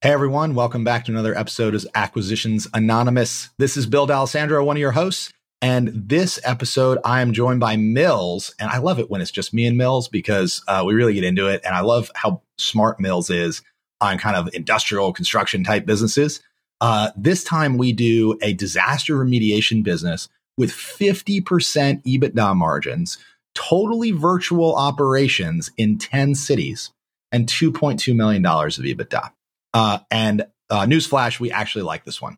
[0.00, 3.50] Hey everyone, welcome back to another episode of Acquisitions Anonymous.
[3.58, 5.32] This is Bill D'Alessandro, one of your hosts.
[5.60, 8.54] And this episode, I am joined by Mills.
[8.60, 11.24] And I love it when it's just me and Mills because uh, we really get
[11.24, 11.62] into it.
[11.64, 13.60] And I love how smart Mills is
[14.00, 16.42] on kind of industrial construction type businesses.
[16.80, 23.18] Uh, this time we do a disaster remediation business with 50% EBITDA margins,
[23.56, 26.92] totally virtual operations in 10 cities,
[27.32, 29.32] and $2.2 million of EBITDA.
[29.78, 32.36] Uh, and uh, newsflash, we actually like this one.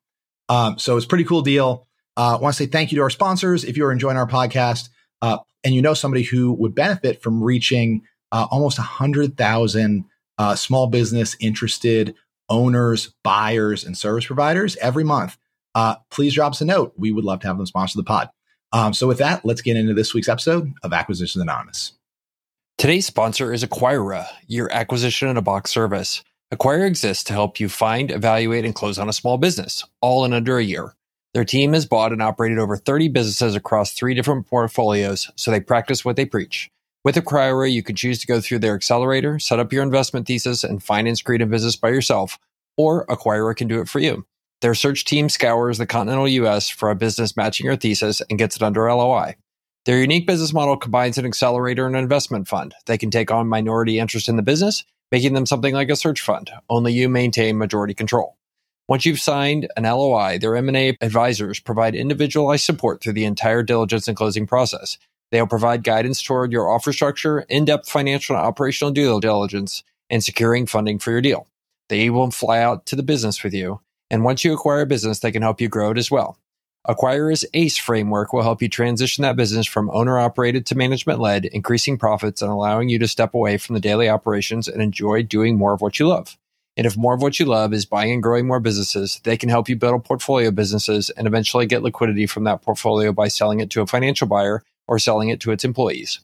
[0.51, 1.87] Um, so it's a pretty cool deal.
[2.19, 3.65] I uh, want to say thank you to our sponsors.
[3.65, 4.91] If you are enjoying our podcast
[5.23, 10.05] uh, and you know somebody who would benefit from reaching uh, almost 100,000
[10.37, 12.15] uh, small business interested
[12.51, 15.39] owners, buyers, and service providers every month,
[15.75, 16.93] uh, please drop us a note.
[16.99, 18.29] We would love to have them sponsor the pod.
[18.73, 21.93] Um, so, with that, let's get into this week's episode of Acquisitions Anonymous.
[22.77, 26.23] Today's sponsor is Acquira, your acquisition in a box service.
[26.53, 30.33] Acquira exists to help you find, evaluate, and close on a small business, all in
[30.33, 30.97] under a year.
[31.33, 35.61] Their team has bought and operated over 30 businesses across three different portfolios, so they
[35.61, 36.69] practice what they preach.
[37.05, 40.65] With Acquira, you can choose to go through their accelerator, set up your investment thesis,
[40.65, 42.37] and finance creative business by yourself,
[42.77, 44.27] or Acquira can do it for you.
[44.61, 48.57] Their search team scours the continental US for a business matching your thesis and gets
[48.57, 49.37] it under LOI.
[49.87, 52.75] Their unique business model combines an accelerator and an investment fund.
[52.87, 56.21] They can take on minority interest in the business making them something like a search
[56.21, 56.51] fund.
[56.69, 58.37] Only you maintain majority control.
[58.89, 64.09] Once you've signed an LOI, their M&A advisors provide individualized support through the entire diligence
[64.09, 64.99] and closing process.
[65.31, 70.67] They'll provide guidance toward your offer structure, in-depth financial and operational due diligence, and securing
[70.67, 71.47] funding for your deal.
[71.89, 73.81] They will fly out to the business with you.
[74.11, 76.37] And once you acquire a business, they can help you grow it as well.
[76.89, 81.45] Acquira's ACE framework will help you transition that business from owner operated to management led,
[81.45, 85.59] increasing profits and allowing you to step away from the daily operations and enjoy doing
[85.59, 86.39] more of what you love.
[86.79, 89.51] And if more of what you love is buying and growing more businesses, they can
[89.51, 93.29] help you build a portfolio of businesses and eventually get liquidity from that portfolio by
[93.29, 96.21] selling it to a financial buyer or selling it to its employees.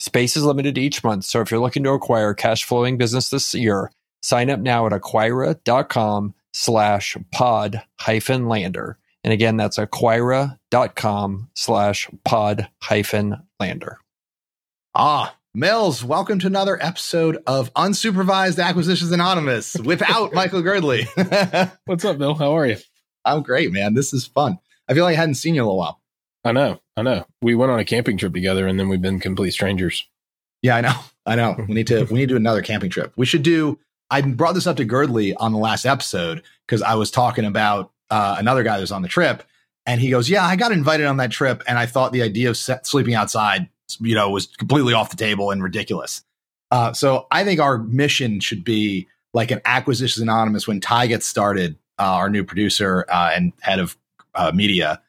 [0.00, 3.30] Space is limited each month, so if you're looking to acquire a cash flowing business
[3.30, 8.98] this year, sign up now at acquira.com slash pod hyphen lander.
[9.24, 13.98] And again, that's acquira.com slash pod hyphen lander.
[14.94, 21.06] Ah, Mills, welcome to another episode of Unsupervised Acquisitions Anonymous without Michael Girdley.
[21.84, 22.34] What's up, Bill?
[22.34, 22.78] How are you?
[23.24, 23.94] I'm great, man.
[23.94, 24.58] This is fun.
[24.88, 26.00] I feel like I hadn't seen you in a while.
[26.44, 26.80] I know.
[26.96, 27.24] I know.
[27.40, 30.08] We went on a camping trip together and then we've been complete strangers.
[30.62, 30.94] Yeah, I know.
[31.24, 31.54] I know.
[31.68, 33.12] We need to we need to do another camping trip.
[33.16, 33.78] We should do
[34.10, 37.92] I brought this up to Girdley on the last episode because I was talking about
[38.12, 39.42] uh, another guy that was on the trip,
[39.86, 42.50] and he goes, "Yeah, I got invited on that trip, and I thought the idea
[42.50, 46.22] of set, sleeping outside, you know, was completely off the table and ridiculous."
[46.70, 50.68] Uh, so I think our mission should be like an acquisitions anonymous.
[50.68, 53.96] When Ty gets started, uh, our new producer uh, and head of
[54.34, 55.00] uh, media,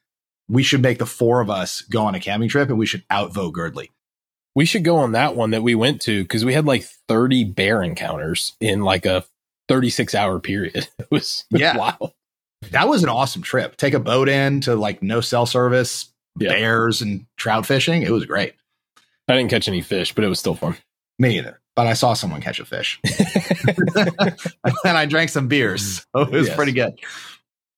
[0.47, 3.03] we should make the four of us go on a camping trip, and we should
[3.11, 3.89] outvote Girdley.
[4.55, 7.43] We should go on that one that we went to because we had like 30
[7.43, 9.25] bear encounters in like a
[9.67, 10.87] 36 hour period.
[10.99, 11.75] It was yeah.
[11.75, 12.13] wild
[12.71, 13.77] that was an awesome trip.
[13.77, 16.49] Take a boat in to like no cell service, yeah.
[16.49, 18.01] bears and trout fishing.
[18.01, 18.53] It was great.
[19.27, 20.75] I didn't catch any fish, but it was still fun.
[21.19, 21.59] Me either.
[21.75, 22.99] But I saw someone catch a fish.
[24.85, 26.05] and I drank some beers.
[26.15, 26.55] So it was yes.
[26.55, 26.93] pretty good.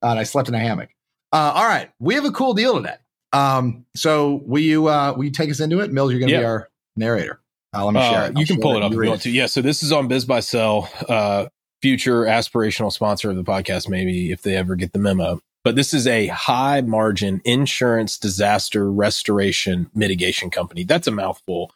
[0.03, 0.89] Uh, and I slept in a hammock.
[1.31, 1.91] Uh, all right.
[1.99, 2.95] We have a cool deal today.
[3.33, 5.91] Um, so will you uh will you take us into it?
[5.91, 6.39] Mills, you're gonna yeah.
[6.39, 7.41] be our narrator.
[7.75, 8.37] Uh, let me share uh, it.
[8.37, 9.29] you can pull it up if you want to.
[9.29, 11.09] Yeah, so this is on BizBuySell.
[11.09, 11.49] Uh
[11.85, 15.39] future aspirational sponsor of the podcast, maybe if they ever get the memo.
[15.63, 20.83] But this is a high margin insurance disaster restoration mitigation company.
[20.83, 21.71] That's a mouthful.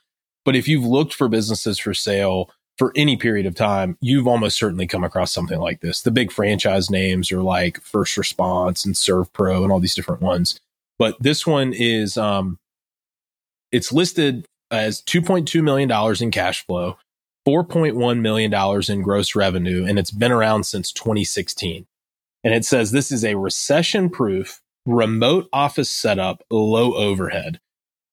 [0.46, 2.50] But if you've looked for businesses for sale
[2.80, 6.02] for any period of time, you've almost certainly come across something like this.
[6.02, 10.60] The big franchise names are like First Response and ServPro and all these different ones.
[10.98, 12.58] But this one is, um,
[13.72, 16.98] it's listed as $2.2 million in cash flow.
[17.50, 18.54] $4.1 million
[18.90, 21.88] in gross revenue, and it's been around since 2016.
[22.44, 27.60] And it says this is a recession proof, remote office setup, low overhead.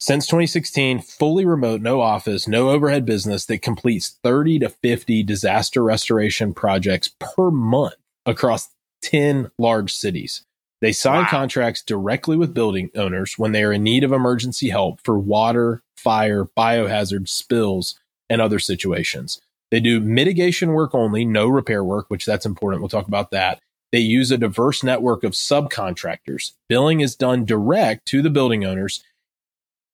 [0.01, 5.83] Since 2016, fully remote, no office, no overhead business that completes 30 to 50 disaster
[5.83, 7.95] restoration projects per month
[8.25, 8.71] across
[9.03, 10.45] 10 large cities.
[10.81, 11.29] They sign wow.
[11.31, 15.83] contracts directly with building owners when they are in need of emergency help for water,
[15.97, 19.41] fire, biohazard spills, and other situations.
[19.71, 22.83] They do mitigation work only, no repair work, which that's important.
[22.83, 23.61] We'll talk about that.
[23.93, 26.53] They use a diverse network of subcontractors.
[26.69, 29.03] Billing is done direct to the building owner's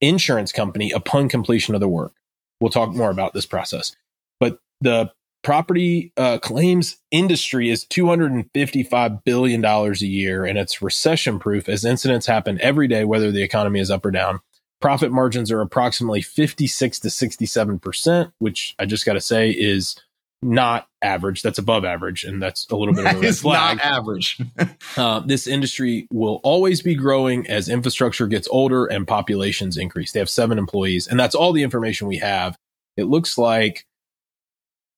[0.01, 2.13] insurance company upon completion of the work.
[2.61, 3.95] We'll talk more about this process.
[4.41, 5.13] But the
[5.43, 12.27] property uh, claims industry is $255 billion a year and it's recession proof as incidents
[12.27, 14.41] happen every day, whether the economy is up or down.
[14.83, 19.97] Profit margins are approximately 56 to 67%, which I just got to say is
[20.43, 21.43] not average.
[21.43, 23.77] That's above average, and that's a little bit of a red flag.
[23.79, 24.41] not average.
[24.97, 30.11] uh, this industry will always be growing as infrastructure gets older and populations increase.
[30.11, 32.57] They have seven employees, and that's all the information we have.
[32.97, 33.87] It looks like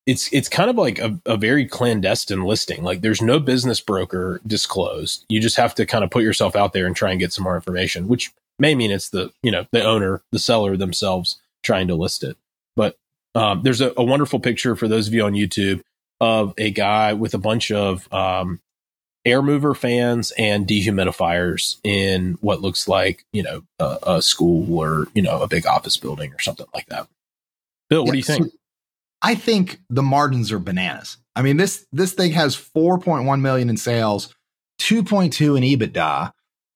[0.06, 2.82] it's it's kind of like a, a very clandestine listing.
[2.82, 5.24] Like there's no business broker disclosed.
[5.28, 7.44] You just have to kind of put yourself out there and try and get some
[7.44, 11.88] more information, which may mean it's the you know the owner, the seller themselves trying
[11.88, 12.36] to list it.
[12.76, 12.96] But
[13.34, 15.82] um, there's a, a, wonderful picture for those of you on YouTube
[16.20, 18.60] of a guy with a bunch of um,
[19.24, 25.08] air mover fans and dehumidifiers in what looks like you know a, a, school or
[25.14, 27.08] you know a big office building or something like that.
[27.90, 28.44] Bill, what yeah, do you think?
[28.46, 28.58] So
[29.22, 31.16] I think the margins are bananas.
[31.34, 34.32] I mean this this thing has 4.1 million in sales,
[34.80, 36.32] 2.2 in EBITDA,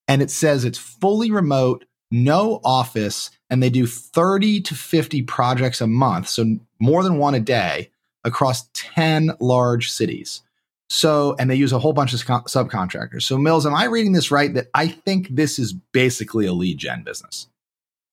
[0.08, 5.80] and it says it's fully remote, no office, and they do 30 to 50 projects
[5.80, 7.90] a month, so more than one a day
[8.24, 10.42] across 10 large cities.
[10.90, 13.22] So, and they use a whole bunch of subcontractors.
[13.22, 16.78] So, Mills, am I reading this right that I think this is basically a lead
[16.78, 17.46] gen business?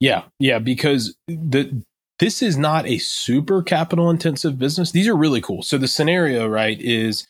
[0.01, 1.81] Yeah, yeah, because the
[2.19, 4.91] this is not a super capital intensive business.
[4.91, 5.63] These are really cool.
[5.63, 7.27] So the scenario, right, is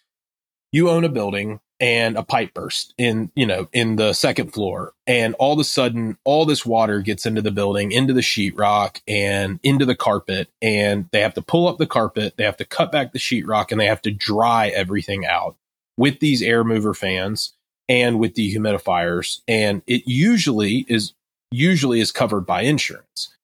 [0.71, 4.93] you own a building and a pipe burst in you know in the second floor.
[5.07, 9.01] And all of a sudden all this water gets into the building into the sheetrock
[9.07, 10.49] and into the carpet.
[10.61, 12.35] And they have to pull up the carpet.
[12.37, 15.55] They have to cut back the sheetrock and they have to dry everything out
[15.97, 17.53] with these air mover fans
[17.87, 19.41] and with dehumidifiers.
[19.47, 21.13] And it usually is
[21.51, 23.34] usually is covered by insurance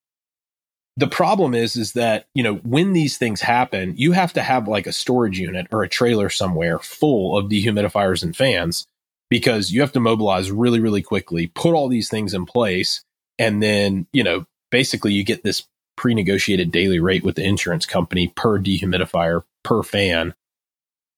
[0.97, 4.67] the problem is is that you know when these things happen you have to have
[4.67, 8.87] like a storage unit or a trailer somewhere full of dehumidifiers and fans
[9.29, 13.03] because you have to mobilize really really quickly put all these things in place
[13.39, 15.67] and then you know basically you get this
[16.01, 20.33] pre-negotiated daily rate with the insurance company per dehumidifier per fan.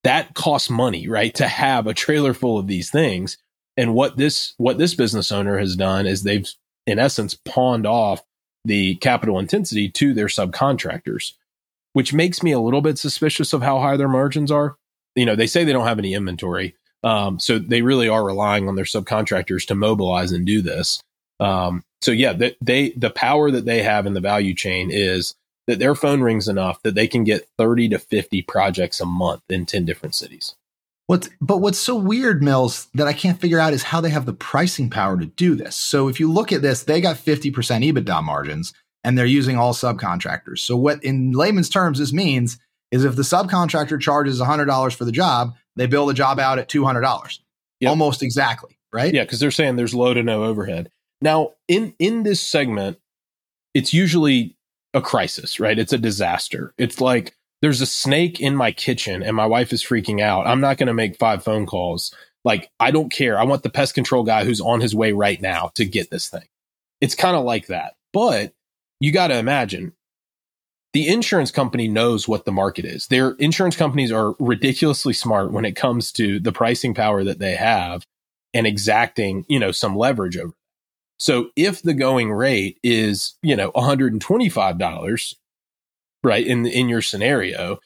[0.04, 3.38] That costs money right to have a trailer full of these things.
[3.78, 6.52] And what this what this business owner has done is they've
[6.86, 8.24] in essence pawned off
[8.66, 11.34] the capital intensity to their subcontractors,
[11.94, 14.78] which makes me a little bit suspicious of how high their margins are.
[15.16, 16.76] You know, they say they don't have any inventory.
[17.04, 21.02] Um, so they really are relying on their subcontractors to mobilize and do this.
[21.40, 25.36] Um, so yeah, they, they, the power that they have in the value chain is
[25.68, 29.42] that their phone rings enough that they can get 30 to 50 projects a month
[29.50, 30.56] in 10 different cities.
[31.08, 34.26] What's but what's so weird, Mills, that I can't figure out is how they have
[34.26, 35.76] the pricing power to do this.
[35.76, 38.74] So if you look at this, they got 50% EBITDA margins
[39.04, 40.60] and they're using all subcontractors.
[40.60, 42.58] So what in layman's terms this means
[42.92, 46.70] is if the subcontractor charges $100 for the job, they bill the job out at
[46.70, 47.40] $200.
[47.82, 47.90] Yep.
[47.90, 49.14] Almost exactly, right?
[49.14, 50.90] Yeah, cuz they're saying there's low to no overhead.
[51.22, 52.98] Now, in in this segment,
[53.74, 54.56] it's usually
[54.94, 55.78] a crisis, right?
[55.78, 56.74] It's a disaster.
[56.78, 60.46] It's like there's a snake in my kitchen and my wife is freaking out.
[60.46, 62.14] I'm not going to make five phone calls.
[62.44, 63.40] Like, I don't care.
[63.40, 66.28] I want the pest control guy who's on his way right now to get this
[66.28, 66.44] thing.
[67.00, 67.94] It's kind of like that.
[68.12, 68.54] But
[69.00, 69.94] you got to imagine
[70.92, 73.08] the insurance company knows what the market is.
[73.08, 77.56] Their insurance companies are ridiculously smart when it comes to the pricing power that they
[77.56, 78.04] have
[78.54, 80.54] and exacting, you know, some leverage over.
[81.18, 85.36] So if the going rate is, you know, $125
[86.24, 87.80] right in in your scenario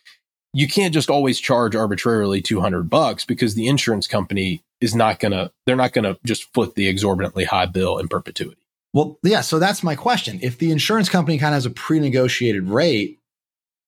[0.53, 5.31] you can't just always charge arbitrarily 200 bucks because the insurance company is not going
[5.31, 8.61] to they're not going to just foot the exorbitantly high bill in perpetuity.
[8.93, 10.39] Well yeah so that's my question.
[10.41, 13.19] If the insurance company kind of has a pre-negotiated rate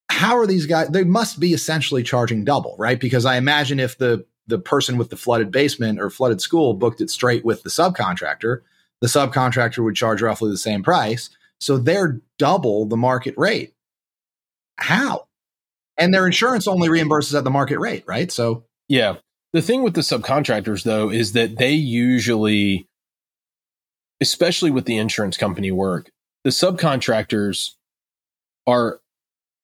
[0.09, 2.99] how are these guys they must be essentially charging double right?
[2.99, 7.01] Because i imagine if the the person with the flooded basement or flooded school booked
[7.01, 8.61] it straight with the subcontractor
[9.01, 11.29] the subcontractor would charge roughly the same price.
[11.59, 13.73] So they're double the market rate
[14.81, 15.27] how?
[15.97, 18.31] And their insurance only reimburses at the market rate, right?
[18.31, 19.17] So, yeah.
[19.51, 22.87] The thing with the subcontractors, though, is that they usually,
[24.21, 26.11] especially with the insurance company work,
[26.43, 27.71] the subcontractors
[28.67, 28.99] are,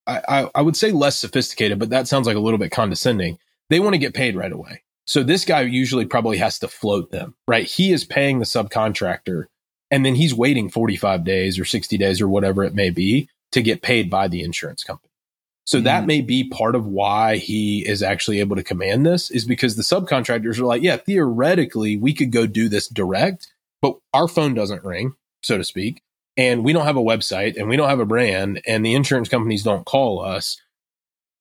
[0.07, 3.37] I, I would say less sophisticated, but that sounds like a little bit condescending.
[3.69, 4.83] They want to get paid right away.
[5.05, 7.65] So this guy usually probably has to float them, right?
[7.65, 9.45] He is paying the subcontractor
[9.91, 13.61] and then he's waiting 45 days or 60 days or whatever it may be to
[13.61, 15.09] get paid by the insurance company.
[15.65, 15.85] So mm-hmm.
[15.85, 19.75] that may be part of why he is actually able to command this is because
[19.75, 24.53] the subcontractors are like, yeah, theoretically we could go do this direct, but our phone
[24.53, 26.01] doesn't ring, so to speak,
[26.37, 29.29] and we don't have a website and we don't have a brand and the insurance
[29.29, 30.61] companies don't call us.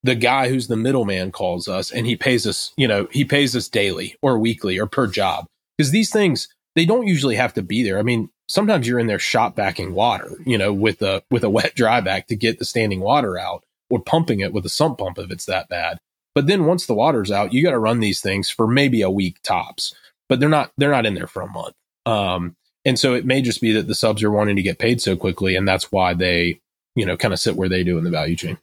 [0.04, 3.56] the guy who's the middleman calls us and he pays us, you know, he pays
[3.56, 5.46] us daily or weekly or per job.
[5.76, 7.98] Because these things, they don't usually have to be there.
[7.98, 11.50] I mean, sometimes you're in there shop backing water, you know, with a with a
[11.50, 14.98] wet dry vac to get the standing water out or pumping it with a sump
[14.98, 15.98] pump if it's that bad.
[16.34, 19.10] But then once the water's out, you got to run these things for maybe a
[19.10, 19.94] week tops.
[20.28, 21.74] But they're not they're not in there for a month.
[22.06, 25.00] Um, and so it may just be that the subs are wanting to get paid
[25.00, 26.60] so quickly, and that's why they,
[26.94, 28.58] you know, kind of sit where they do in the value chain.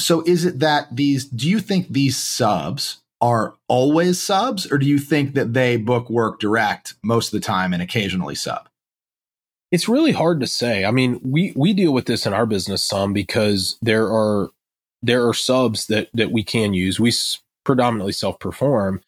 [0.00, 1.24] So is it that these?
[1.24, 6.10] Do you think these subs are always subs, or do you think that they book
[6.10, 8.68] work direct most of the time and occasionally sub?
[9.74, 10.84] It's really hard to say.
[10.84, 14.50] I mean, we we deal with this in our business some because there are
[15.02, 17.00] there are subs that that we can use.
[17.00, 17.12] We
[17.64, 19.02] predominantly self perform,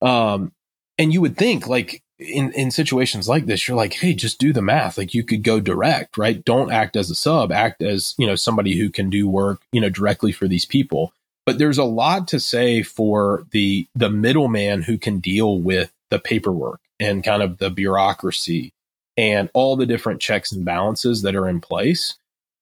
[0.00, 0.52] um,
[0.96, 4.50] and you would think like in in situations like this, you're like, hey, just do
[4.50, 4.96] the math.
[4.96, 6.42] Like you could go direct, right?
[6.42, 7.52] Don't act as a sub.
[7.52, 11.12] Act as you know somebody who can do work, you know, directly for these people.
[11.44, 16.18] But there's a lot to say for the the middleman who can deal with the
[16.18, 18.72] paperwork and kind of the bureaucracy
[19.18, 22.14] and all the different checks and balances that are in place.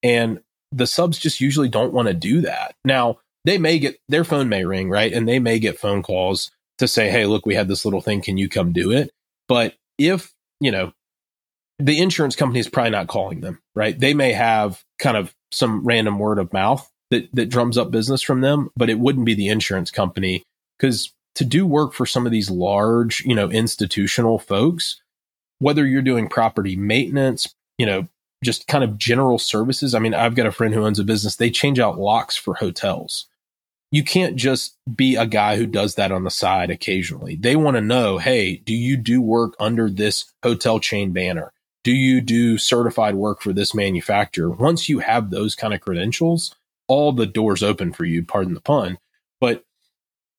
[0.03, 0.41] And
[0.73, 2.75] the subs just usually don't want to do that.
[2.85, 5.13] Now, they may get their phone may ring, right?
[5.13, 8.23] And they may get phone calls to say, Hey, look, we had this little thing.
[8.23, 9.11] Can you come do it?
[9.49, 10.93] But if, you know,
[11.79, 13.99] the insurance company is probably not calling them, right?
[13.99, 18.23] They may have kind of some random word of mouth that, that drums up business
[18.23, 20.43] from them, but it wouldn't be the insurance company
[20.79, 25.01] because to do work for some of these large, you know, institutional folks,
[25.59, 28.09] whether you're doing property maintenance, you know,
[28.45, 29.95] just kind of general services.
[29.95, 31.37] I mean, I've got a friend who owns a business.
[31.37, 33.27] They change out locks for hotels
[33.91, 37.37] you can't just be a guy who does that on the side occasionally.
[37.37, 41.53] They want to know, hey, do you do work under this hotel chain banner?
[41.85, 44.51] Do you do certified work for this manufacturer?
[44.51, 46.55] Once you have those kind of credentials,
[46.89, 48.99] all the doors open for you, pardon the pun.
[49.41, 49.65] But,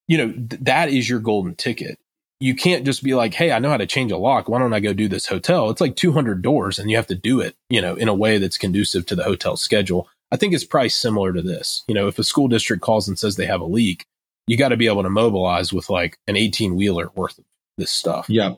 [0.08, 2.00] you know, th- that is your golden ticket.
[2.40, 4.48] You can't just be like, hey, I know how to change a lock.
[4.48, 5.70] Why don't I go do this hotel?
[5.70, 8.38] It's like 200 doors and you have to do it, you know, in a way
[8.38, 10.08] that's conducive to the hotel schedule.
[10.32, 11.84] I think it's probably similar to this.
[11.88, 14.06] You know, if a school district calls and says they have a leak,
[14.46, 17.46] you got to be able to mobilize with like an 18 wheeler worth of
[17.78, 18.28] this stuff.
[18.30, 18.54] Yeah.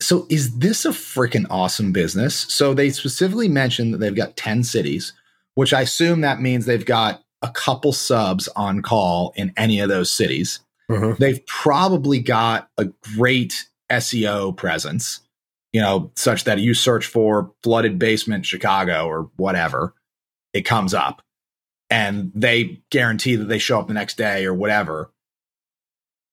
[0.00, 2.46] So is this a freaking awesome business?
[2.48, 5.12] So they specifically mentioned that they've got 10 cities,
[5.54, 9.88] which I assume that means they've got a couple subs on call in any of
[9.88, 10.60] those cities.
[10.90, 11.14] Mm-hmm.
[11.18, 12.86] They've probably got a
[13.16, 15.20] great SEO presence,
[15.72, 19.94] you know, such that you search for flooded basement Chicago or whatever
[20.52, 21.22] it comes up
[21.90, 25.10] and they guarantee that they show up the next day or whatever.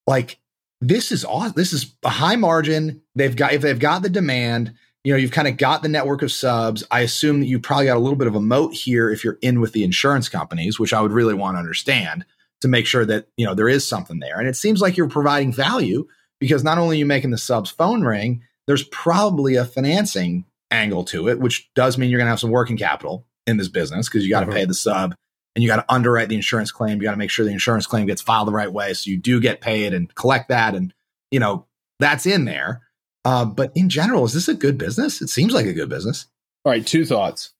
[0.07, 0.39] Like
[0.79, 1.53] this is awesome.
[1.55, 3.01] This is a high margin.
[3.15, 6.21] They've got if they've got the demand, you know, you've kind of got the network
[6.21, 6.83] of subs.
[6.91, 9.37] I assume that you probably got a little bit of a moat here if you're
[9.41, 12.25] in with the insurance companies, which I would really want to understand
[12.61, 14.39] to make sure that, you know, there is something there.
[14.39, 16.07] And it seems like you're providing value
[16.39, 21.03] because not only are you making the subs phone ring, there's probably a financing angle
[21.05, 24.07] to it, which does mean you're going to have some working capital in this business
[24.07, 24.55] because you got to mm-hmm.
[24.55, 25.13] pay the sub
[25.55, 26.97] and you got to underwrite the insurance claim.
[26.97, 28.93] You got to make sure the insurance claim gets filed the right way.
[28.93, 30.75] So you do get paid and collect that.
[30.75, 30.93] And,
[31.29, 31.65] you know,
[31.99, 32.81] that's in there.
[33.25, 35.21] Uh, but in general, is this a good business?
[35.21, 36.27] It seems like a good business.
[36.63, 36.85] All right.
[36.85, 37.53] Two thoughts.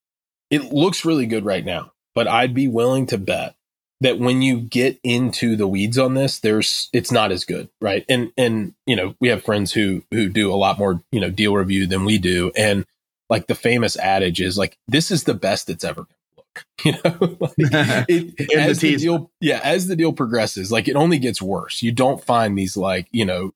[0.50, 3.56] It looks really good right now, but I'd be willing to bet
[4.02, 7.70] that when you get into the weeds on this, there's, it's not as good.
[7.80, 8.04] Right.
[8.10, 11.30] And, and, you know, we have friends who, who do a lot more, you know,
[11.30, 12.52] deal review than we do.
[12.58, 12.86] And
[13.32, 16.06] like the famous adage is like this is the best it's ever
[16.38, 20.88] look you know like it, as the, the deal yeah as the deal progresses like
[20.88, 23.54] it only gets worse you don't find these like you know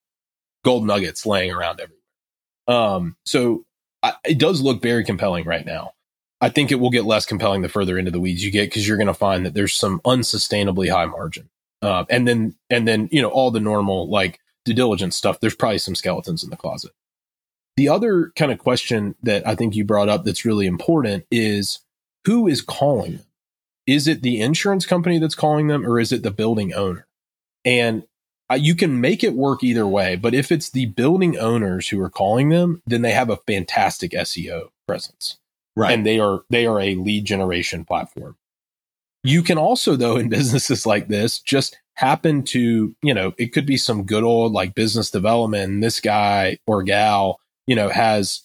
[0.64, 2.00] gold nuggets laying around everywhere
[2.68, 3.64] um so
[4.02, 5.92] I, it does look very compelling right now
[6.42, 8.88] i think it will get less compelling the further into the weeds you get because
[8.88, 11.50] you're going to find that there's some unsustainably high margin
[11.82, 15.56] uh, and then and then you know all the normal like due diligence stuff there's
[15.56, 16.92] probably some skeletons in the closet
[17.78, 21.80] the other kind of question that I think you brought up that's really important is
[22.26, 23.26] who is calling them?
[23.86, 27.06] Is it the insurance company that's calling them or is it the building owner?
[27.64, 28.04] And
[28.50, 32.00] uh, you can make it work either way, but if it's the building owners who
[32.02, 35.38] are calling them, then they have a fantastic SEO presence.
[35.76, 35.92] Right.
[35.92, 38.38] And they are they are a lead generation platform.
[39.24, 43.66] You can also though in businesses like this just happen to, you know, it could
[43.66, 48.42] be some good old like business development and this guy or gal you know, has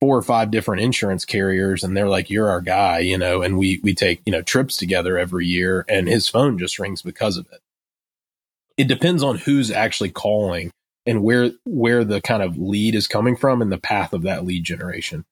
[0.00, 3.56] four or five different insurance carriers and they're like, you're our guy, you know, and
[3.56, 7.36] we, we take, you know, trips together every year and his phone just rings because
[7.36, 7.60] of it.
[8.76, 10.70] It depends on who's actually calling
[11.06, 14.44] and where, where the kind of lead is coming from and the path of that
[14.44, 15.24] lead generation.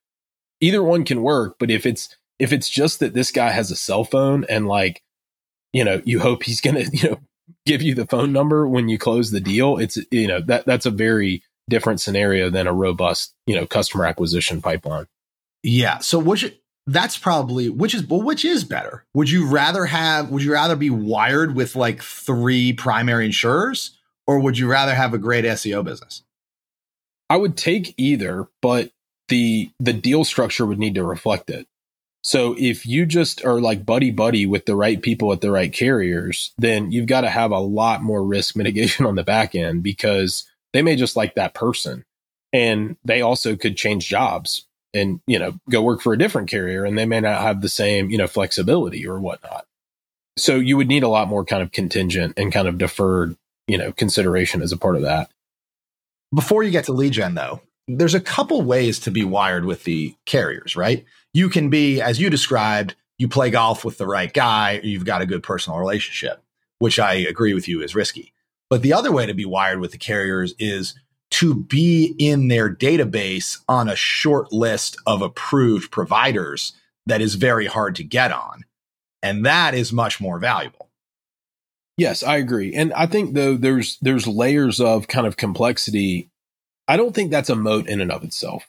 [0.63, 3.77] Either one can work, but if it's, if it's just that this guy has a
[3.77, 5.03] cell phone and like
[5.73, 7.19] you know, you hope he's going to, you know,
[7.67, 9.79] give you the phone number when you close the deal.
[9.79, 14.05] It's, you know, that that's a very different scenario than a robust, you know, customer
[14.05, 15.07] acquisition pipeline.
[15.63, 15.99] Yeah.
[15.99, 19.05] So which that's probably which is well, which is better?
[19.15, 24.41] Would you rather have would you rather be wired with like three primary insurers or
[24.41, 26.23] would you rather have a great SEO business?
[27.31, 28.91] I would take either, but
[29.33, 31.67] the the deal structure would need to reflect it.
[32.23, 35.73] So if you just are like buddy buddy with the right people at the right
[35.73, 39.83] carriers, then you've got to have a lot more risk mitigation on the back end
[39.83, 42.05] because they may just like that person
[42.53, 46.85] and they also could change jobs and, you know, go work for a different carrier
[46.85, 49.65] and they may not have the same, you know, flexibility or whatnot.
[50.37, 53.35] So you would need a lot more kind of contingent and kind of deferred,
[53.67, 55.31] you know, consideration as a part of that.
[56.35, 59.85] Before you get to lead gen though, there's a couple ways to be wired with
[59.85, 61.05] the carriers, right?
[61.35, 65.23] You can be, as you described, you play golf with the right guy, you've got
[65.23, 66.43] a good personal relationship,
[66.79, 68.33] which I agree with you is risky.
[68.71, 70.95] But the other way to be wired with the carriers is
[71.33, 76.73] to be in their database on a short list of approved providers
[77.07, 78.65] that is very hard to get on.
[79.23, 80.91] And that is much more valuable.
[81.97, 82.75] Yes, I agree.
[82.75, 86.32] And I think though there's there's layers of kind of complexity
[86.93, 88.69] I don't think that's a moat in and of itself.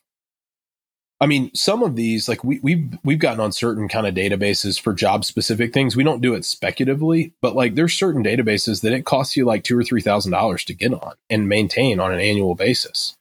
[1.20, 4.80] I mean, some of these, like we, we've we've gotten on certain kind of databases
[4.80, 5.98] for job specific things.
[5.98, 9.65] We don't do it speculatively, but like there's certain databases that it costs you like
[9.65, 13.18] two or three thousand dollars to get on and maintain on an annual basis.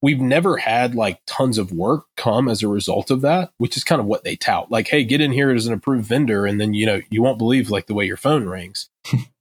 [0.00, 3.84] We've never had like tons of work come as a result of that, which is
[3.84, 4.70] kind of what they tout.
[4.70, 7.36] Like, hey, get in here as an approved vendor, and then you know you won't
[7.36, 8.88] believe like the way your phone rings.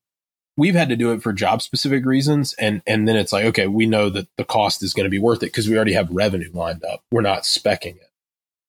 [0.58, 3.68] we've had to do it for job specific reasons and and then it's like okay
[3.68, 6.10] we know that the cost is going to be worth it because we already have
[6.10, 7.02] revenue lined up.
[7.12, 8.10] We're not specking it.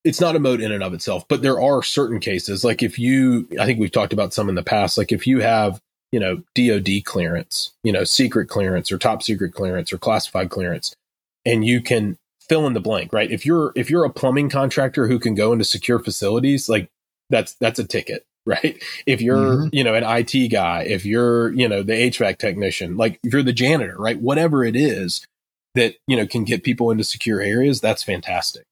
[0.05, 2.99] It's not a moat in and of itself but there are certain cases like if
[2.99, 5.81] you i think we've talked about some in the past like if you have
[6.13, 10.95] you know dod clearance you know secret clearance or top secret clearance or classified clearance
[11.45, 12.17] and you can
[12.49, 13.31] fill in the blank right?
[13.31, 16.89] If you're if you're a plumbing contractor who can go into secure facilities like
[17.31, 18.83] that's that's a ticket right?
[19.07, 19.69] If you're, mm-hmm.
[19.73, 23.43] you know, an IT guy, if you're, you know, the HVAC technician, like if you're
[23.43, 24.21] the janitor, right?
[24.21, 25.27] Whatever it is
[25.75, 28.65] that, you know, can get people into secure areas, that's fantastic.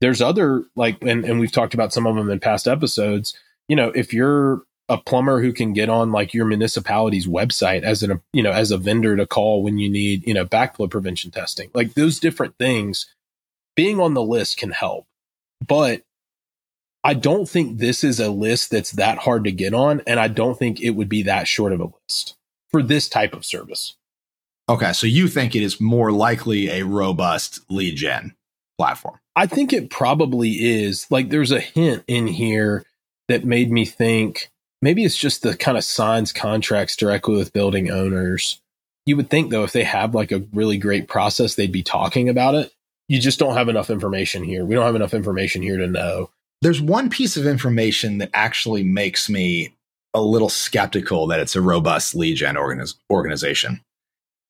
[0.00, 3.36] There's other like, and, and we've talked about some of them in past episodes,
[3.68, 8.02] you know, if you're a plumber who can get on like your municipality's website as
[8.02, 11.30] an, you know, as a vendor to call when you need, you know, backflow prevention
[11.30, 13.06] testing, like those different things,
[13.76, 15.06] being on the list can help.
[15.66, 16.02] But
[17.06, 20.28] I don't think this is a list that's that hard to get on, and I
[20.28, 22.36] don't think it would be that short of a list
[22.70, 23.94] for this type of service.
[24.70, 28.34] Okay, so you think it is more likely a robust lead gen
[28.78, 29.18] platform?
[29.36, 31.06] I think it probably is.
[31.10, 32.86] Like, there's a hint in here
[33.28, 37.90] that made me think maybe it's just the kind of signs contracts directly with building
[37.90, 38.62] owners.
[39.04, 42.30] You would think, though, if they have like a really great process, they'd be talking
[42.30, 42.72] about it.
[43.08, 44.64] You just don't have enough information here.
[44.64, 46.30] We don't have enough information here to know
[46.64, 49.76] there's one piece of information that actually makes me
[50.14, 53.82] a little skeptical that it's a robust lead gen organiz- organization.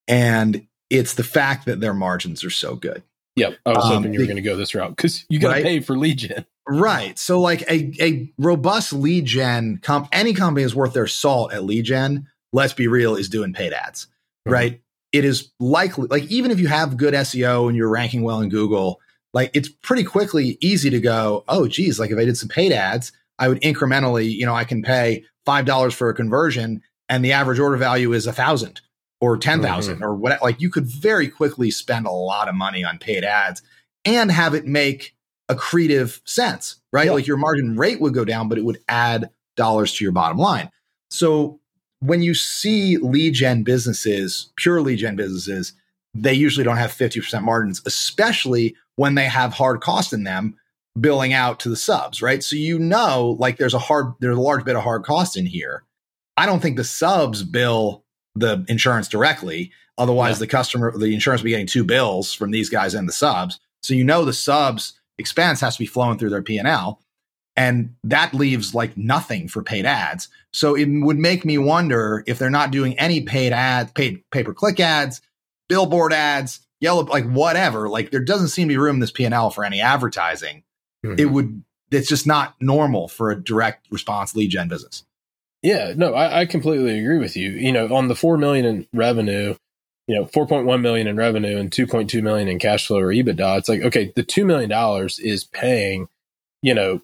[0.06, 3.02] And it's the fact that their margins are so good.
[3.34, 3.58] Yep.
[3.66, 5.54] I was um, hoping you were going to go this route because you got to
[5.54, 5.64] right?
[5.64, 6.46] pay for lead gen.
[6.68, 7.18] Right.
[7.18, 11.64] So, like a, a robust lead gen comp, any company is worth their salt at
[11.64, 14.52] lead gen, let's be real, is doing paid ads, mm-hmm.
[14.52, 14.80] right?
[15.10, 18.50] It is likely, like, even if you have good SEO and you're ranking well in
[18.50, 19.00] Google,
[19.34, 22.72] like it's pretty quickly easy to go, oh, geez, like if I did some paid
[22.72, 27.32] ads, I would incrementally, you know, I can pay $5 for a conversion and the
[27.32, 28.80] average order value is a thousand
[29.20, 30.04] or 10,000 mm-hmm.
[30.04, 33.60] or what, like you could very quickly spend a lot of money on paid ads
[34.04, 35.14] and have it make
[35.50, 37.06] accretive sense, right?
[37.06, 37.12] Yeah.
[37.12, 40.38] Like your margin rate would go down, but it would add dollars to your bottom
[40.38, 40.70] line.
[41.10, 41.60] So
[42.00, 45.72] when you see lead gen businesses, pure lead gen businesses,
[46.14, 50.56] they usually don't have 50% margins, especially when they have hard cost in them
[51.00, 52.42] billing out to the subs, right?
[52.42, 55.46] So you know, like there's a hard, there's a large bit of hard cost in
[55.46, 55.84] here.
[56.36, 59.72] I don't think the subs bill the insurance directly.
[59.96, 60.40] Otherwise, yeah.
[60.40, 63.60] the customer, the insurance will be getting two bills from these guys and the subs.
[63.82, 66.58] So you know the subs expense has to be flowing through their P
[67.56, 70.28] and that leaves like nothing for paid ads.
[70.52, 74.42] So it would make me wonder if they're not doing any paid ads, paid pay
[74.42, 75.20] per click ads,
[75.68, 77.88] billboard ads, yellow, like whatever.
[77.88, 80.62] Like there doesn't seem to be room in this P and L for any advertising.
[81.04, 81.20] Mm-hmm.
[81.20, 81.64] It would.
[81.90, 85.04] It's just not normal for a direct response lead gen business.
[85.62, 87.50] Yeah, no, I, I completely agree with you.
[87.50, 89.54] You know, on the four million in revenue,
[90.06, 93.68] you know, 4.1 million in revenue and 2.2 million in cash flow or EBITDA, it's
[93.68, 94.70] like, okay, the $2 million
[95.18, 96.08] is paying,
[96.62, 97.00] you know,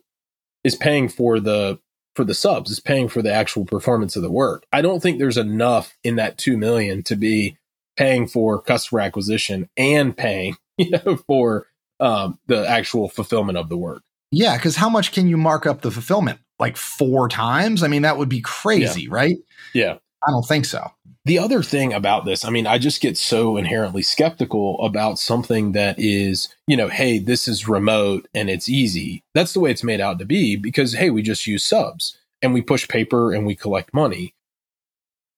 [0.62, 1.78] is paying for the,
[2.14, 2.70] for the subs.
[2.70, 4.66] is paying for the actual performance of the work.
[4.72, 7.56] I don't think there's enough in that two million to be
[8.00, 11.66] paying for customer acquisition and paying, you know, for
[12.00, 14.02] um, the actual fulfillment of the work.
[14.32, 16.38] Yeah, because how much can you mark up the fulfillment?
[16.58, 17.82] Like four times?
[17.82, 19.08] I mean, that would be crazy, Yeah.
[19.10, 19.36] right?
[19.74, 19.98] Yeah.
[20.26, 20.90] I don't think so.
[21.26, 25.72] The other thing about this, I mean, I just get so inherently skeptical about something
[25.72, 29.22] that is, you know, hey, this is remote and it's easy.
[29.34, 32.54] That's the way it's made out to be because, hey, we just use subs and
[32.54, 34.32] we push paper and we collect money.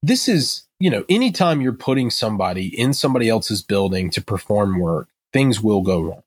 [0.03, 5.09] This is, you know, anytime you're putting somebody in somebody else's building to perform work,
[5.33, 6.23] things will go wrong.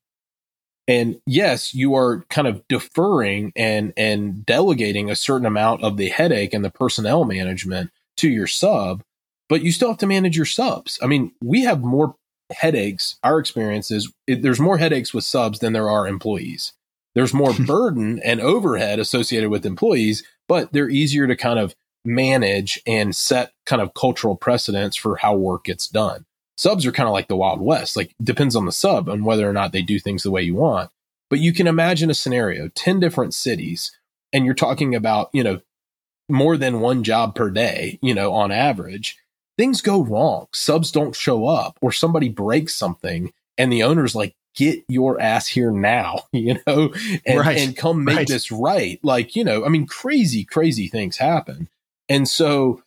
[0.88, 6.08] And yes, you are kind of deferring and and delegating a certain amount of the
[6.08, 9.02] headache and the personnel management to your sub,
[9.48, 10.98] but you still have to manage your subs.
[11.02, 12.14] I mean, we have more
[12.52, 13.16] headaches.
[13.24, 16.72] Our experience is it, there's more headaches with subs than there are employees.
[17.14, 21.74] There's more burden and overhead associated with employees, but they're easier to kind of
[22.06, 26.24] manage and set kind of cultural precedents for how work gets done.
[26.56, 27.96] Subs are kind of like the Wild West.
[27.96, 30.54] Like depends on the sub and whether or not they do things the way you
[30.54, 30.90] want.
[31.28, 33.90] But you can imagine a scenario, 10 different cities,
[34.32, 35.60] and you're talking about, you know,
[36.28, 39.18] more than one job per day, you know, on average,
[39.58, 40.46] things go wrong.
[40.52, 45.46] Subs don't show up or somebody breaks something and the owner's like, get your ass
[45.48, 46.92] here now, you know,
[47.26, 47.58] and, Right.
[47.58, 48.28] and come make Right.
[48.28, 48.98] this right.
[49.02, 51.68] Like, you know, I mean, crazy, crazy things happen.
[52.08, 52.82] And so,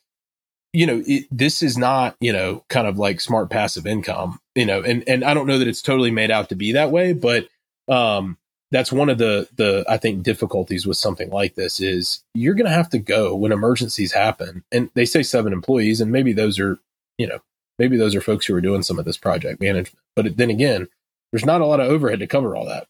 [0.74, 4.66] you know, it, this is not, you know, kind of like smart passive income, you
[4.66, 7.14] know, and, and I don't know that it's totally made out to be that way,
[7.14, 7.48] but,
[7.88, 8.38] um,
[8.72, 12.68] that's one of the the I think difficulties with something like this is you're going
[12.68, 14.64] to have to go when emergencies happen.
[14.72, 16.80] And they say seven employees, and maybe those are
[17.18, 17.40] you know
[17.78, 19.98] maybe those are folks who are doing some of this project management.
[20.16, 20.88] But then again,
[21.32, 22.88] there's not a lot of overhead to cover all that.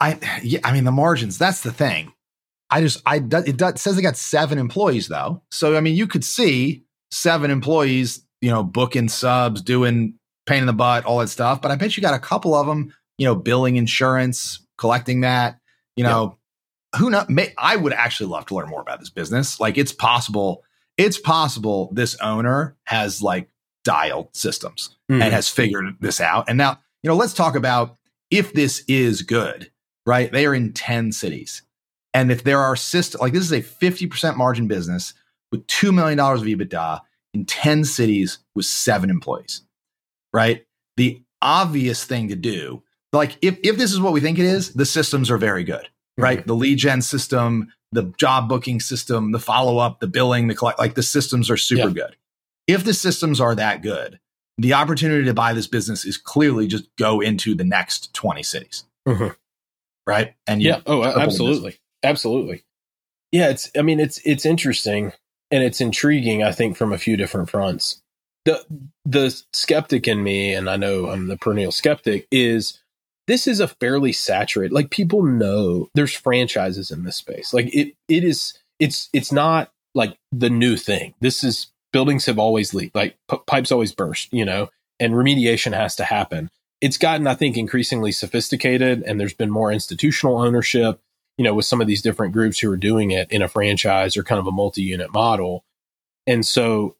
[0.00, 1.38] I yeah, I mean the margins.
[1.38, 2.12] That's the thing.
[2.70, 5.42] I just I it does, says they got seven employees though.
[5.50, 10.14] So I mean you could see seven employees, you know, booking subs, doing
[10.46, 11.62] pain in the butt, all that stuff.
[11.62, 15.58] But I bet you got a couple of them, you know, billing insurance, collecting that.
[15.96, 16.38] You know,
[16.96, 17.24] who know?
[17.28, 19.58] May, I would actually love to learn more about this business.
[19.58, 20.62] Like it's possible.
[20.96, 23.48] It's possible this owner has like
[23.84, 25.22] dialed systems Mm-hmm.
[25.22, 26.44] and has figured this out.
[26.50, 27.96] And now, you know, let's talk about
[28.30, 29.70] if this is good,
[30.04, 30.30] right?
[30.30, 31.62] They are in 10 cities.
[32.18, 35.14] And if there are systems, like this is a 50% margin business
[35.52, 37.00] with $2 million of EBITDA
[37.32, 39.62] in 10 cities with seven employees,
[40.32, 40.66] right?
[40.96, 44.72] The obvious thing to do, like if, if this is what we think it is,
[44.74, 46.44] the systems are very good, right?
[46.44, 50.80] The lead gen system, the job booking system, the follow up, the billing, the collect,
[50.80, 51.94] like the systems are super Yeah.
[51.94, 52.16] good.
[52.66, 54.18] If the systems are that good,
[54.58, 58.82] the opportunity to buy this business is clearly just go into the next 20 cities,
[59.06, 59.36] Mhm.
[60.04, 60.34] right?
[60.48, 60.80] And you- yeah.
[60.84, 61.70] Oh, absolutely.
[61.70, 62.62] the absolutely.
[63.32, 63.48] Yeah.
[63.50, 65.12] It's, I mean, it's, it's interesting
[65.50, 68.02] and it's intriguing, I think, from a few different fronts.
[68.44, 68.64] The,
[69.04, 72.80] the skeptic in me, and I know I'm the perennial skeptic, is
[73.26, 77.52] this is a fairly saturated, like people know there's franchises in this space.
[77.52, 81.14] Like it, it is, it's, it's not like the new thing.
[81.20, 85.74] This is buildings have always leaked, like p- pipes always burst, you know, and remediation
[85.74, 86.50] has to happen.
[86.80, 91.00] It's gotten, I think, increasingly sophisticated and there's been more institutional ownership,
[91.38, 94.16] you know, with some of these different groups who are doing it in a franchise
[94.16, 95.64] or kind of a multi unit model.
[96.26, 96.96] And so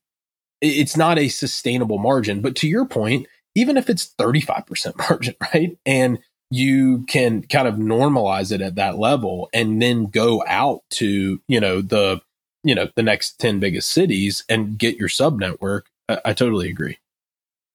[0.61, 2.41] it's not a sustainable margin.
[2.41, 5.77] But to your point, even if it's 35% margin, right?
[5.85, 6.21] And
[6.51, 11.61] you can kind of normalize it at that level and then go out to, you
[11.61, 12.21] know, the,
[12.65, 15.87] you know, the next 10 biggest cities and get your sub network.
[16.09, 16.99] I, I totally agree.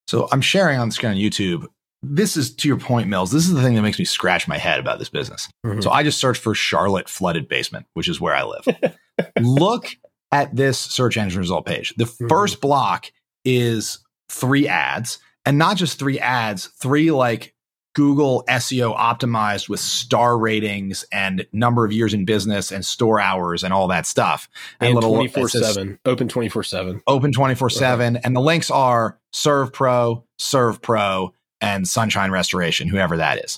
[0.07, 1.67] So I'm sharing on the screen on YouTube.
[2.03, 3.31] This is to your point, Mills.
[3.31, 5.47] This is the thing that makes me scratch my head about this business.
[5.81, 8.67] So I just searched for Charlotte flooded basement, which is where I live.
[9.41, 9.87] Look
[10.31, 11.93] at this search engine result page.
[11.97, 12.27] The Mhm.
[12.29, 13.11] first block
[13.45, 17.53] is three ads, and not just three ads, three like
[17.95, 23.63] Google SEO optimized with star ratings and number of years in business and store hours
[23.63, 24.49] and all that stuff.
[24.79, 27.01] and little- 24 it says 7, open 24 7.
[27.05, 33.43] open 24 7 and the links are ServPro serve pro and sunshine restoration whoever that
[33.43, 33.57] is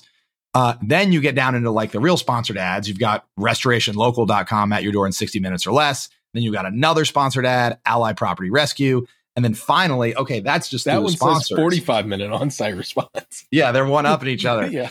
[0.54, 4.82] uh, then you get down into like the real sponsored ads you've got restorationlocal.com at
[4.82, 8.50] your door in 60 minutes or less then you've got another sponsored ad ally property
[8.50, 11.48] rescue and then finally okay that's just That one sponsors.
[11.48, 13.46] says 45 minute on site response.
[13.50, 14.90] yeah they're one up at each other yeah.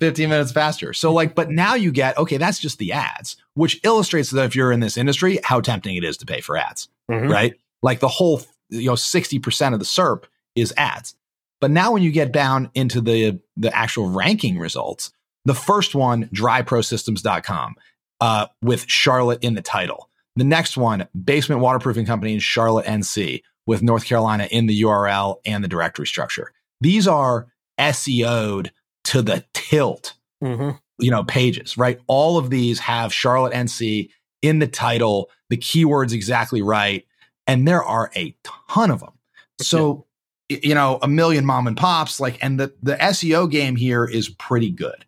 [0.00, 0.94] 15 minutes faster.
[0.94, 4.56] So like, but now you get, okay, that's just the ads, which illustrates that if
[4.56, 7.30] you're in this industry, how tempting it is to pay for ads, Mhm.
[7.30, 7.54] right?
[7.82, 10.24] Like the whole, you know, 60% of the SERP
[10.54, 11.14] is ads.
[11.60, 15.10] But now when you get down into the, the actual ranking results,
[15.44, 17.76] the first one, dryprosystems.com.
[18.20, 20.08] uh, with Charlotte in the title.
[20.36, 25.36] The next one, Basement Waterproofing Company in Charlotte, NC, with North Carolina in the URL
[25.44, 26.52] and the directory structure.
[26.80, 27.46] These are
[27.78, 28.72] SEO'd
[29.04, 30.14] to the tilt,
[30.44, 30.76] Mm-hmm.
[30.98, 31.98] you know, pages, right?
[32.06, 34.10] All of these have Charlotte, NC
[34.42, 37.06] in the title, the keywords exactly right.
[37.46, 39.12] And there are a ton of them.
[39.60, 40.05] So,
[40.48, 44.28] you know, a million mom and pops, like, and the, the SEO game here is
[44.28, 45.04] pretty good.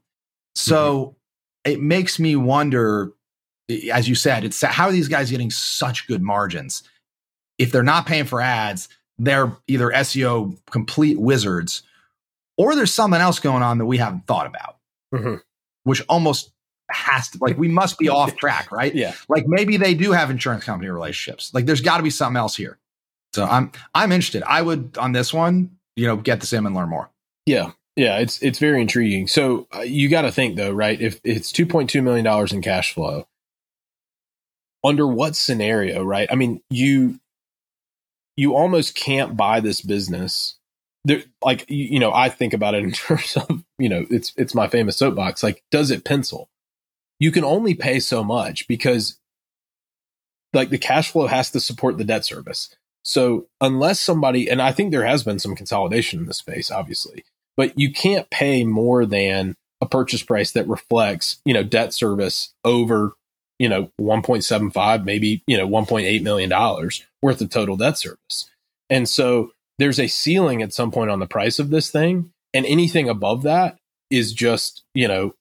[0.55, 1.17] So
[1.65, 3.13] it makes me wonder,
[3.93, 6.83] as you said, it's how are these guys getting such good margins?
[7.59, 11.83] If they're not paying for ads, they're either SEO complete wizards
[12.57, 14.77] or there's something else going on that we haven't thought about,
[15.15, 15.41] Mhm.
[15.85, 16.53] which almost
[16.91, 18.95] has to, like, we must be off track, right?
[18.97, 19.15] Yeah.
[19.29, 21.53] like maybe they do have insurance company relationships.
[21.55, 22.79] Like there's got to be something else here.
[23.39, 24.43] So I'm I'm interested.
[24.49, 27.09] I would on this one, you know, get the in and learn more.
[27.47, 27.71] Yeah.
[27.95, 28.19] Yeah.
[28.19, 29.29] It's, it's very intriguing.
[29.29, 31.01] So uh, you got to think though, right?
[31.01, 33.29] If it's $2.2 million in cash flow,
[34.83, 36.27] under what scenario, right?
[36.33, 37.21] I mean, you,
[38.37, 40.59] you almost can't buy this business.
[41.05, 44.33] There, like, you, you know, I think about it in terms of, you know, it's,
[44.37, 45.45] it's my famous soapbox.
[45.45, 46.51] Like, does it pencil?
[47.21, 49.21] You can only pay so much because
[50.53, 52.75] like the cash flow has to support the debt service.
[53.09, 57.25] So unless somebody, and I think there has been some consolidation in this space, obviously,
[57.57, 62.53] but you can't pay more than a purchase price that reflects, you know, debt service
[62.67, 63.15] over,
[63.59, 68.51] you know, 1.75, maybe, you know, 1.8 million dollars worth of total debt service.
[68.91, 72.31] And so there's a ceiling at some point on the price of this thing.
[72.53, 73.79] And anything above that
[74.11, 75.35] is just, you know,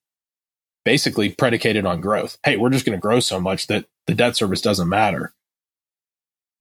[0.86, 2.38] basically predicated on growth.
[2.46, 5.34] Hey, we're just going to grow so much that the debt service doesn't matter.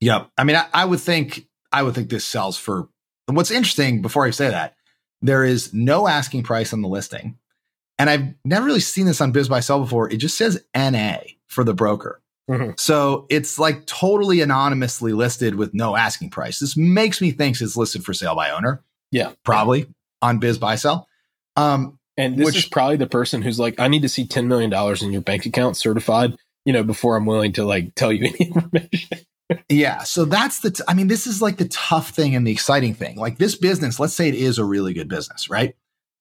[0.00, 0.30] Yep.
[0.36, 2.88] I mean, I, I would think I would think this sells for.
[3.28, 4.74] And what's interesting before I say that,
[5.22, 7.38] there is no asking price on the listing,
[7.98, 10.10] and I've never really seen this on BizBuySell before.
[10.10, 12.20] It just says NA for the broker.
[12.48, 12.78] Mhm.
[12.78, 16.60] So it's like totally anonymously listed with no asking price.
[16.60, 19.32] This makes me think it's listed for sale by owner, Yeah.
[19.44, 19.86] probably
[20.22, 21.06] on BizBuySell.
[21.56, 24.46] Um, And this Which- is probably the person who's like, I need to see $10
[24.46, 28.26] million in your bank account certified, you know, before I'm willing to like tell you
[28.28, 29.18] any information.
[29.68, 30.02] Yeah.
[30.02, 32.94] So that's the, t- I mean, this is like the tough thing and the exciting
[32.94, 33.16] thing.
[33.16, 35.76] Like this business, let's say it is a really good business, right?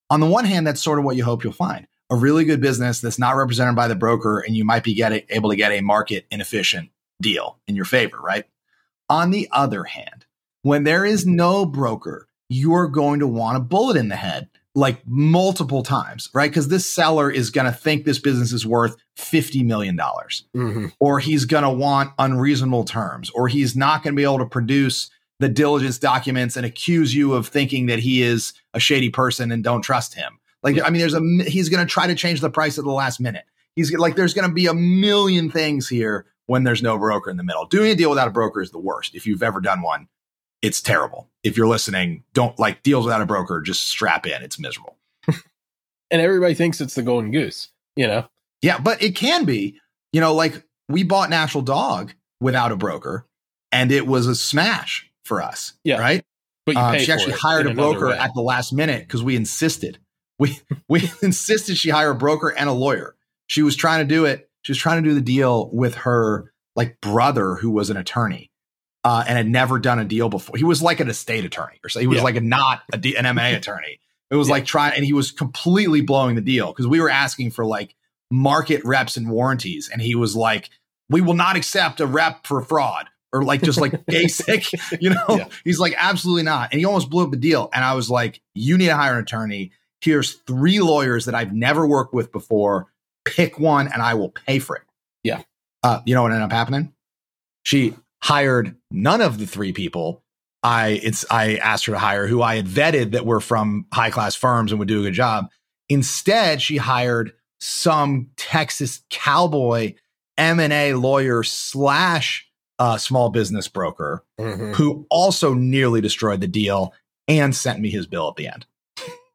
[0.10, 2.62] On the one hand, that's sort of what you hope you'll find a really good
[2.62, 5.72] business that's not represented by the broker and you might be getting, able to get
[5.72, 6.90] a market inefficient
[7.22, 8.46] deal in your favor, right?
[9.10, 10.26] On the other hand,
[10.62, 15.02] when there is no broker, you're going to want a bullet in the head like
[15.08, 16.52] multiple times, right?
[16.52, 20.88] Because this seller is going to think this business is worth $50 million Mm-hmm.
[21.00, 24.46] or he's going to want unreasonable terms, or he's not going to be able to
[24.46, 25.10] produce
[25.40, 29.64] the diligence documents and accuse you of thinking that he is a shady person and
[29.64, 30.40] don't trust him.
[30.62, 32.92] Like, I mean, there's a he's going to try to change the price at the
[32.92, 33.46] last minute.
[33.76, 37.38] He's like, there's going to be a million things here when there's no broker in
[37.38, 37.66] the middle.
[37.66, 39.16] Doing a deal without a broker is the worst.
[39.16, 40.08] If you've ever done one,
[40.62, 41.30] it's terrible.
[41.46, 43.62] If you're listening, don't like deals without a broker.
[43.62, 44.42] Just strap in.
[44.42, 44.98] It's miserable.
[46.12, 48.28] And everybody thinks it's the golden goose, you know?
[48.62, 49.80] Yeah, but it can be.
[50.14, 53.26] You know, like we bought Natural Dog without a broker,
[53.72, 55.74] and it was a smash for us.
[55.84, 55.98] Yeah.
[55.98, 56.24] right.
[56.66, 58.18] But Um, she actually hired a broker way.
[58.18, 59.98] at the last minute because we insisted.
[60.38, 63.16] We we insisted she hire a broker and a lawyer.
[63.48, 64.48] She was trying to do it.
[64.62, 68.52] She was trying to do the deal with her like brother who was an attorney.
[69.06, 70.58] Uh, and had never done a deal before.
[70.58, 72.24] He was like an estate attorney, or so he was Yeah.
[72.24, 74.00] like a not a D, an MA attorney.
[74.32, 74.54] It was Yeah.
[74.54, 77.96] like trying, and he was completely blowing the deal because we were asking for like
[78.32, 80.72] market reps and warranties, and he was like,
[81.08, 84.66] "We will not accept a rep for fraud." Or like just like basic,
[85.02, 85.48] you know, Yeah.
[85.66, 86.70] he's like, absolutely not.
[86.72, 87.70] And he almost blew up the deal.
[87.74, 89.72] And I was like, you need to hire an attorney.
[90.00, 92.94] Here's three lawyers that I've never worked with before.
[93.26, 94.84] Pick one and I will pay for it.
[95.22, 95.42] Yeah.
[95.84, 96.94] Uh, you know what ended up happening?
[97.66, 100.24] She hired none of the three people
[100.64, 104.10] I it's I asked her to hire who I had vetted that were from high
[104.10, 105.50] class firms and would do a good job.
[105.90, 109.94] Instead, she hired some Texas cowboy
[110.38, 112.50] M&A lawyer slash
[112.80, 114.74] uh, small business broker Mhm.
[114.76, 116.94] who also nearly destroyed the deal
[117.28, 118.66] and sent me his bill at the end.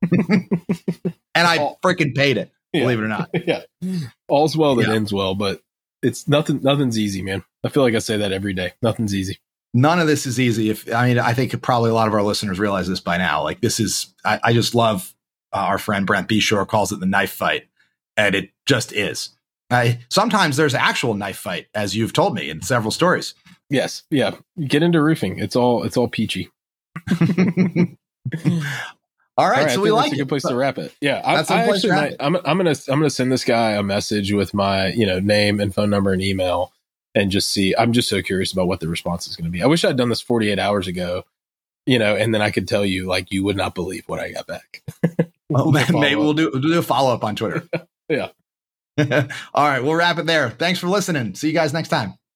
[0.12, 2.82] and I freaking paid it, Yeah.
[2.82, 3.30] believe it or not.
[3.46, 3.62] yeah.
[4.28, 4.94] All's well that Yeah.
[4.94, 5.60] ends well, but
[6.02, 7.44] it's nothing nothing's easy, man.
[7.64, 8.72] I feel like I say that every day.
[8.82, 9.38] Nothing's easy.
[9.72, 10.70] None of this is easy.
[10.70, 13.42] If I mean, I think probably a lot of our listeners realize this by now.
[13.42, 15.14] Like this is, I, I just love
[15.52, 17.68] uh, our friend Brent Beshore calls it the knife fight,
[18.16, 19.30] and it just is.
[19.70, 23.34] I, sometimes there's actual knife fight, as you've told me in several stories.
[23.68, 24.02] Yes.
[24.10, 24.34] Yeah.
[24.66, 25.38] Get into roofing.
[25.38, 26.50] It's all it's all peachy.
[29.40, 30.94] All right, All right so we like that's a good place to wrap it.
[31.00, 33.82] Yeah, I, that's I actually might, I'm, I'm gonna I'm gonna send this guy a
[33.82, 36.72] message with my you know name and phone number and email
[37.14, 37.74] and just see.
[37.76, 39.62] I'm just so curious about what the response is going to be.
[39.62, 41.24] I wish I'd done this 48 hours ago,
[41.86, 44.32] you know, and then I could tell you like you would not believe what I
[44.32, 44.82] got back.
[45.48, 47.66] well, maybe we'll do we'll do a follow up on Twitter.
[48.08, 48.28] yeah.
[49.54, 50.50] All right, we'll wrap it there.
[50.50, 51.34] Thanks for listening.
[51.34, 52.14] See you guys next time.